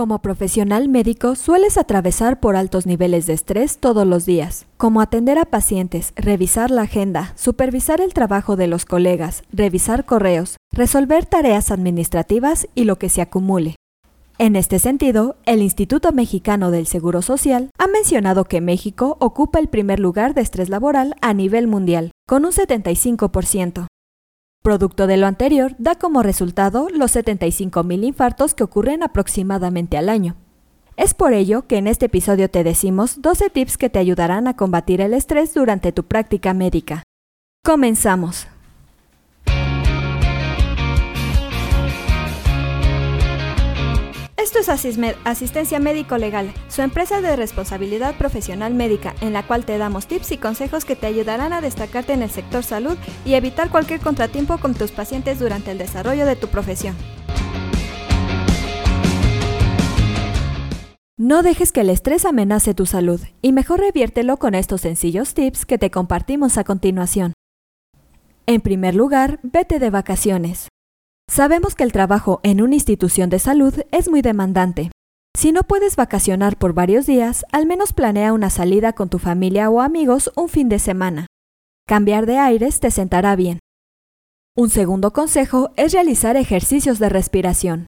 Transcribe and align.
Como 0.00 0.20
profesional 0.20 0.88
médico 0.88 1.34
sueles 1.34 1.76
atravesar 1.76 2.40
por 2.40 2.56
altos 2.56 2.86
niveles 2.86 3.26
de 3.26 3.34
estrés 3.34 3.76
todos 3.76 4.06
los 4.06 4.24
días, 4.24 4.64
como 4.78 5.02
atender 5.02 5.36
a 5.36 5.44
pacientes, 5.44 6.14
revisar 6.16 6.70
la 6.70 6.80
agenda, 6.80 7.34
supervisar 7.36 8.00
el 8.00 8.14
trabajo 8.14 8.56
de 8.56 8.66
los 8.66 8.86
colegas, 8.86 9.42
revisar 9.52 10.06
correos, 10.06 10.56
resolver 10.72 11.26
tareas 11.26 11.70
administrativas 11.70 12.66
y 12.74 12.84
lo 12.84 12.96
que 12.96 13.10
se 13.10 13.20
acumule. 13.20 13.76
En 14.38 14.56
este 14.56 14.78
sentido, 14.78 15.36
el 15.44 15.60
Instituto 15.60 16.12
Mexicano 16.12 16.70
del 16.70 16.86
Seguro 16.86 17.20
Social 17.20 17.68
ha 17.76 17.86
mencionado 17.86 18.46
que 18.46 18.62
México 18.62 19.18
ocupa 19.20 19.58
el 19.58 19.68
primer 19.68 20.00
lugar 20.00 20.32
de 20.32 20.40
estrés 20.40 20.70
laboral 20.70 21.14
a 21.20 21.34
nivel 21.34 21.66
mundial, 21.66 22.10
con 22.26 22.46
un 22.46 22.52
75%. 22.52 23.86
Producto 24.62 25.06
de 25.06 25.16
lo 25.16 25.26
anterior, 25.26 25.74
da 25.78 25.94
como 25.94 26.22
resultado 26.22 26.88
los 26.90 27.16
75.000 27.16 28.04
infartos 28.04 28.52
que 28.52 28.62
ocurren 28.62 29.02
aproximadamente 29.02 29.96
al 29.96 30.10
año. 30.10 30.36
Es 30.98 31.14
por 31.14 31.32
ello 31.32 31.66
que 31.66 31.78
en 31.78 31.86
este 31.86 32.06
episodio 32.06 32.50
te 32.50 32.62
decimos 32.62 33.22
12 33.22 33.48
tips 33.48 33.78
que 33.78 33.88
te 33.88 33.98
ayudarán 33.98 34.48
a 34.48 34.56
combatir 34.56 35.00
el 35.00 35.14
estrés 35.14 35.54
durante 35.54 35.92
tu 35.92 36.04
práctica 36.04 36.52
médica. 36.52 37.04
Comenzamos. 37.64 38.49
Esto 44.52 44.58
es 44.72 45.08
Asistencia 45.24 45.78
Médico 45.78 46.18
Legal, 46.18 46.52
su 46.66 46.82
empresa 46.82 47.20
de 47.20 47.36
responsabilidad 47.36 48.16
profesional 48.16 48.74
médica, 48.74 49.14
en 49.20 49.32
la 49.32 49.46
cual 49.46 49.64
te 49.64 49.78
damos 49.78 50.08
tips 50.08 50.32
y 50.32 50.38
consejos 50.38 50.84
que 50.84 50.96
te 50.96 51.06
ayudarán 51.06 51.52
a 51.52 51.60
destacarte 51.60 52.14
en 52.14 52.22
el 52.22 52.30
sector 52.30 52.64
salud 52.64 52.98
y 53.24 53.34
evitar 53.34 53.70
cualquier 53.70 54.00
contratiempo 54.00 54.58
con 54.58 54.74
tus 54.74 54.90
pacientes 54.90 55.38
durante 55.38 55.70
el 55.70 55.78
desarrollo 55.78 56.26
de 56.26 56.34
tu 56.34 56.48
profesión. 56.48 56.96
No 61.16 61.44
dejes 61.44 61.70
que 61.70 61.82
el 61.82 61.90
estrés 61.90 62.24
amenace 62.24 62.74
tu 62.74 62.86
salud 62.86 63.20
y 63.42 63.52
mejor 63.52 63.78
reviértelo 63.78 64.38
con 64.38 64.56
estos 64.56 64.80
sencillos 64.80 65.32
tips 65.32 65.64
que 65.64 65.78
te 65.78 65.92
compartimos 65.92 66.58
a 66.58 66.64
continuación. 66.64 67.34
En 68.46 68.60
primer 68.62 68.96
lugar, 68.96 69.38
vete 69.44 69.78
de 69.78 69.90
vacaciones. 69.90 70.69
Sabemos 71.30 71.76
que 71.76 71.84
el 71.84 71.92
trabajo 71.92 72.40
en 72.42 72.60
una 72.60 72.74
institución 72.74 73.30
de 73.30 73.38
salud 73.38 73.72
es 73.92 74.10
muy 74.10 74.20
demandante. 74.20 74.90
Si 75.38 75.52
no 75.52 75.62
puedes 75.62 75.94
vacacionar 75.94 76.58
por 76.58 76.72
varios 76.72 77.06
días, 77.06 77.46
al 77.52 77.66
menos 77.66 77.92
planea 77.92 78.32
una 78.32 78.50
salida 78.50 78.94
con 78.94 79.08
tu 79.08 79.20
familia 79.20 79.70
o 79.70 79.80
amigos 79.80 80.32
un 80.34 80.48
fin 80.48 80.68
de 80.68 80.80
semana. 80.80 81.26
Cambiar 81.86 82.26
de 82.26 82.38
aires 82.38 82.80
te 82.80 82.90
sentará 82.90 83.36
bien. 83.36 83.60
Un 84.56 84.70
segundo 84.70 85.12
consejo 85.12 85.70
es 85.76 85.92
realizar 85.92 86.36
ejercicios 86.36 86.98
de 86.98 87.08
respiración. 87.08 87.86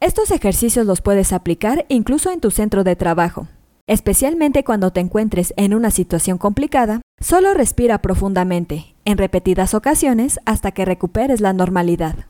Estos 0.00 0.32
ejercicios 0.32 0.84
los 0.84 1.02
puedes 1.02 1.32
aplicar 1.32 1.86
incluso 1.88 2.32
en 2.32 2.40
tu 2.40 2.50
centro 2.50 2.82
de 2.82 2.96
trabajo. 2.96 3.46
Especialmente 3.86 4.64
cuando 4.64 4.92
te 4.92 4.98
encuentres 4.98 5.54
en 5.56 5.74
una 5.74 5.92
situación 5.92 6.36
complicada, 6.36 7.00
solo 7.20 7.54
respira 7.54 8.02
profundamente, 8.02 8.96
en 9.04 9.18
repetidas 9.18 9.72
ocasiones 9.72 10.40
hasta 10.46 10.72
que 10.72 10.84
recuperes 10.84 11.40
la 11.40 11.52
normalidad. 11.52 12.26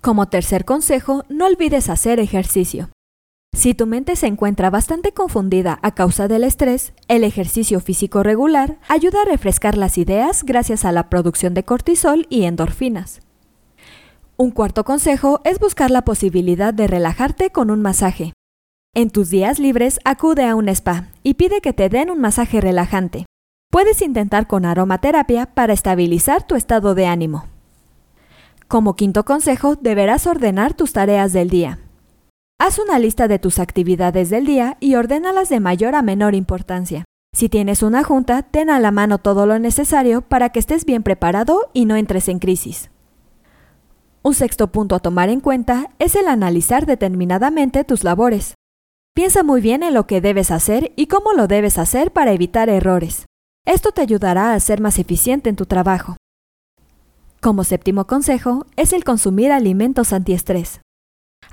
Como 0.00 0.28
tercer 0.28 0.64
consejo, 0.64 1.24
no 1.28 1.44
olvides 1.44 1.90
hacer 1.90 2.20
ejercicio. 2.20 2.88
Si 3.54 3.74
tu 3.74 3.86
mente 3.86 4.16
se 4.16 4.28
encuentra 4.28 4.70
bastante 4.70 5.12
confundida 5.12 5.78
a 5.82 5.94
causa 5.94 6.26
del 6.26 6.44
estrés, 6.44 6.94
el 7.08 7.22
ejercicio 7.22 7.80
físico 7.80 8.22
regular 8.22 8.78
ayuda 8.88 9.20
a 9.20 9.24
refrescar 9.26 9.76
las 9.76 9.98
ideas 9.98 10.44
gracias 10.44 10.86
a 10.86 10.92
la 10.92 11.10
producción 11.10 11.52
de 11.52 11.64
cortisol 11.64 12.26
y 12.30 12.44
endorfinas. 12.44 13.20
Un 14.38 14.52
cuarto 14.52 14.84
consejo 14.84 15.42
es 15.44 15.58
buscar 15.58 15.90
la 15.90 16.02
posibilidad 16.02 16.72
de 16.72 16.86
relajarte 16.86 17.50
con 17.50 17.70
un 17.70 17.82
masaje. 17.82 18.32
En 18.94 19.10
tus 19.10 19.28
días 19.28 19.58
libres 19.58 20.00
acude 20.06 20.46
a 20.46 20.54
un 20.54 20.70
spa 20.70 21.08
y 21.22 21.34
pide 21.34 21.60
que 21.60 21.74
te 21.74 21.90
den 21.90 22.10
un 22.10 22.20
masaje 22.20 22.62
relajante. 22.62 23.26
Puedes 23.70 24.00
intentar 24.00 24.46
con 24.46 24.64
aromaterapia 24.64 25.44
para 25.44 25.74
estabilizar 25.74 26.46
tu 26.46 26.54
estado 26.54 26.94
de 26.94 27.06
ánimo. 27.06 27.59
Como 28.70 28.94
quinto 28.94 29.24
consejo, 29.24 29.74
deberás 29.74 30.28
ordenar 30.28 30.74
tus 30.74 30.92
tareas 30.92 31.32
del 31.32 31.50
día. 31.50 31.80
Haz 32.60 32.78
una 32.78 33.00
lista 33.00 33.26
de 33.26 33.40
tus 33.40 33.58
actividades 33.58 34.30
del 34.30 34.46
día 34.46 34.76
y 34.78 34.94
ordénalas 34.94 35.48
de 35.48 35.58
mayor 35.58 35.96
a 35.96 36.02
menor 36.02 36.36
importancia. 36.36 37.04
Si 37.34 37.48
tienes 37.48 37.82
una 37.82 38.04
junta, 38.04 38.44
ten 38.44 38.70
a 38.70 38.78
la 38.78 38.92
mano 38.92 39.18
todo 39.18 39.44
lo 39.44 39.58
necesario 39.58 40.22
para 40.22 40.50
que 40.50 40.60
estés 40.60 40.84
bien 40.84 41.02
preparado 41.02 41.68
y 41.72 41.84
no 41.84 41.96
entres 41.96 42.28
en 42.28 42.38
crisis. 42.38 42.92
Un 44.22 44.34
sexto 44.34 44.68
punto 44.68 44.94
a 44.94 45.00
tomar 45.00 45.30
en 45.30 45.40
cuenta 45.40 45.90
es 45.98 46.14
el 46.14 46.28
analizar 46.28 46.86
determinadamente 46.86 47.82
tus 47.82 48.04
labores. 48.04 48.54
Piensa 49.16 49.42
muy 49.42 49.60
bien 49.60 49.82
en 49.82 49.94
lo 49.94 50.06
que 50.06 50.20
debes 50.20 50.52
hacer 50.52 50.92
y 50.94 51.08
cómo 51.08 51.32
lo 51.32 51.48
debes 51.48 51.76
hacer 51.76 52.12
para 52.12 52.30
evitar 52.30 52.68
errores. 52.68 53.26
Esto 53.66 53.90
te 53.90 54.02
ayudará 54.02 54.52
a 54.52 54.60
ser 54.60 54.80
más 54.80 55.00
eficiente 55.00 55.50
en 55.50 55.56
tu 55.56 55.66
trabajo. 55.66 56.14
Como 57.40 57.64
séptimo 57.64 58.06
consejo 58.06 58.66
es 58.76 58.92
el 58.92 59.02
consumir 59.02 59.50
alimentos 59.50 60.12
antiestrés. 60.12 60.82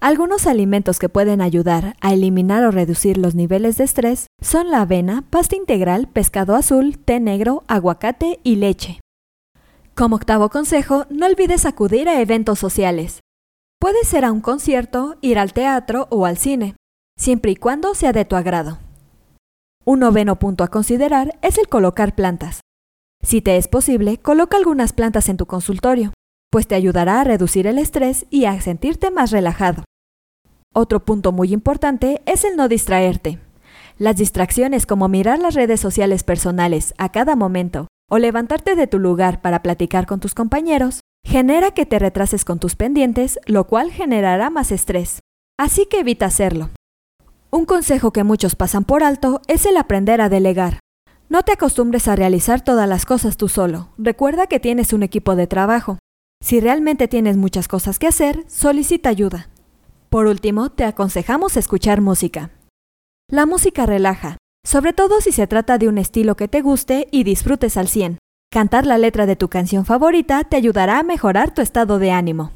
Algunos 0.00 0.48
alimentos 0.48 0.98
que 0.98 1.08
pueden 1.08 1.40
ayudar 1.40 1.94
a 2.00 2.12
eliminar 2.12 2.64
o 2.64 2.72
reducir 2.72 3.18
los 3.18 3.36
niveles 3.36 3.76
de 3.76 3.84
estrés 3.84 4.26
son 4.42 4.72
la 4.72 4.80
avena, 4.80 5.22
pasta 5.30 5.54
integral, 5.54 6.08
pescado 6.08 6.56
azul, 6.56 6.98
té 6.98 7.20
negro, 7.20 7.62
aguacate 7.68 8.40
y 8.42 8.56
leche. 8.56 9.00
Como 9.94 10.16
octavo 10.16 10.50
consejo, 10.50 11.06
no 11.08 11.24
olvides 11.26 11.64
acudir 11.64 12.08
a 12.08 12.20
eventos 12.20 12.58
sociales. 12.58 13.20
Puede 13.78 14.02
ser 14.04 14.24
a 14.24 14.32
un 14.32 14.40
concierto, 14.40 15.14
ir 15.20 15.38
al 15.38 15.52
teatro 15.52 16.08
o 16.10 16.26
al 16.26 16.36
cine, 16.36 16.74
siempre 17.16 17.52
y 17.52 17.56
cuando 17.56 17.94
sea 17.94 18.12
de 18.12 18.24
tu 18.24 18.34
agrado. 18.34 18.78
Un 19.84 20.00
noveno 20.00 20.36
punto 20.40 20.64
a 20.64 20.68
considerar 20.68 21.38
es 21.42 21.58
el 21.58 21.68
colocar 21.68 22.16
plantas. 22.16 22.60
Si 23.22 23.42
te 23.42 23.56
es 23.56 23.68
posible, 23.68 24.18
coloca 24.18 24.56
algunas 24.56 24.92
plantas 24.92 25.28
en 25.28 25.36
tu 25.36 25.46
consultorio, 25.46 26.12
pues 26.50 26.66
te 26.68 26.74
ayudará 26.74 27.20
a 27.20 27.24
reducir 27.24 27.66
el 27.66 27.78
estrés 27.78 28.26
y 28.30 28.44
a 28.44 28.60
sentirte 28.60 29.10
más 29.10 29.30
relajado. 29.30 29.84
Otro 30.74 31.04
punto 31.04 31.32
muy 31.32 31.52
importante 31.52 32.22
es 32.26 32.44
el 32.44 32.56
no 32.56 32.68
distraerte. 32.68 33.40
Las 33.98 34.16
distracciones 34.16 34.86
como 34.86 35.08
mirar 35.08 35.38
las 35.38 35.54
redes 35.54 35.80
sociales 35.80 36.22
personales 36.22 36.94
a 36.98 37.10
cada 37.10 37.34
momento 37.34 37.88
o 38.10 38.18
levantarte 38.18 38.76
de 38.76 38.86
tu 38.86 38.98
lugar 38.98 39.40
para 39.40 39.62
platicar 39.62 40.06
con 40.06 40.20
tus 40.20 40.34
compañeros 40.34 41.00
genera 41.24 41.72
que 41.72 41.86
te 41.86 41.98
retrases 41.98 42.44
con 42.44 42.58
tus 42.58 42.76
pendientes, 42.76 43.40
lo 43.46 43.66
cual 43.66 43.90
generará 43.90 44.50
más 44.50 44.70
estrés. 44.70 45.20
Así 45.58 45.86
que 45.86 46.00
evita 46.00 46.26
hacerlo. 46.26 46.70
Un 47.50 47.64
consejo 47.64 48.12
que 48.12 48.22
muchos 48.22 48.54
pasan 48.54 48.84
por 48.84 49.02
alto 49.02 49.40
es 49.48 49.66
el 49.66 49.76
aprender 49.76 50.20
a 50.20 50.28
delegar. 50.28 50.78
No 51.28 51.42
te 51.42 51.52
acostumbres 51.52 52.06
a 52.06 52.14
realizar 52.14 52.60
todas 52.60 52.88
las 52.88 53.04
cosas 53.04 53.36
tú 53.36 53.48
solo. 53.48 53.88
Recuerda 53.98 54.46
que 54.46 54.60
tienes 54.60 54.92
un 54.92 55.02
equipo 55.02 55.34
de 55.34 55.48
trabajo. 55.48 55.98
Si 56.40 56.60
realmente 56.60 57.08
tienes 57.08 57.36
muchas 57.36 57.66
cosas 57.66 57.98
que 57.98 58.06
hacer, 58.06 58.44
solicita 58.46 59.08
ayuda. 59.08 59.48
Por 60.08 60.26
último, 60.26 60.70
te 60.70 60.84
aconsejamos 60.84 61.56
escuchar 61.56 62.00
música. 62.00 62.50
La 63.28 63.44
música 63.44 63.86
relaja, 63.86 64.36
sobre 64.64 64.92
todo 64.92 65.20
si 65.20 65.32
se 65.32 65.48
trata 65.48 65.78
de 65.78 65.88
un 65.88 65.98
estilo 65.98 66.36
que 66.36 66.46
te 66.46 66.60
guste 66.60 67.08
y 67.10 67.24
disfrutes 67.24 67.76
al 67.76 67.88
100. 67.88 68.18
Cantar 68.52 68.86
la 68.86 68.96
letra 68.96 69.26
de 69.26 69.34
tu 69.34 69.48
canción 69.48 69.84
favorita 69.84 70.44
te 70.44 70.56
ayudará 70.56 71.00
a 71.00 71.02
mejorar 71.02 71.52
tu 71.52 71.60
estado 71.60 71.98
de 71.98 72.12
ánimo. 72.12 72.52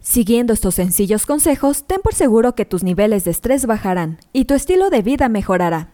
Siguiendo 0.00 0.52
estos 0.52 0.74
sencillos 0.74 1.26
consejos, 1.26 1.86
ten 1.86 2.00
por 2.02 2.12
seguro 2.12 2.56
que 2.56 2.64
tus 2.64 2.82
niveles 2.82 3.24
de 3.24 3.30
estrés 3.30 3.66
bajarán 3.66 4.18
y 4.32 4.46
tu 4.46 4.54
estilo 4.54 4.90
de 4.90 5.02
vida 5.02 5.28
mejorará. 5.28 5.93